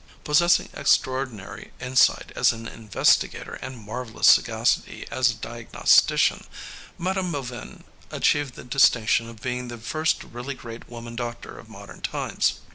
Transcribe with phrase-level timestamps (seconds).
[0.23, 6.47] Possessing extraordinary insight as an investigator and marvelous sagacity as a diagnostician,
[6.97, 7.31] Mme.
[7.31, 12.61] Bovin achieved the distinction of being the first really great woman doctor of modern times.